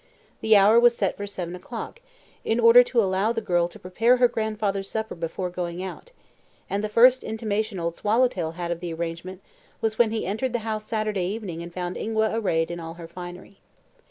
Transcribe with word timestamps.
The 0.39 0.55
hour 0.55 0.79
was 0.79 0.97
set 0.97 1.15
for 1.15 1.27
seven 1.27 1.55
o'clock, 1.55 2.01
in 2.43 2.59
order 2.59 2.81
to 2.81 3.03
allow 3.03 3.31
the 3.31 3.39
girl 3.39 3.67
to 3.67 3.77
prepare 3.77 4.17
her 4.17 4.27
grandfather's 4.27 4.89
supper 4.89 5.13
before 5.13 5.51
going 5.51 5.83
out, 5.83 6.11
and 6.67 6.83
the 6.83 6.89
first 6.89 7.23
intimation 7.23 7.79
Old 7.79 7.95
Swallowtail 7.97 8.53
had 8.53 8.71
of 8.71 8.79
the 8.79 8.91
arrangement 8.91 9.41
was 9.79 9.99
when 9.99 10.09
he 10.09 10.25
entered 10.25 10.53
the 10.53 10.65
house 10.65 10.85
Saturday 10.87 11.25
evening 11.27 11.61
and 11.61 11.71
found 11.71 11.97
Ingua 11.97 12.31
arrayed 12.33 12.71
in 12.71 12.79
all 12.79 12.95
her 12.95 13.07
finery. 13.07 13.59